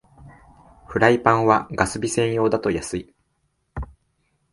[0.87, 3.13] フライパンはガス火専用だと安い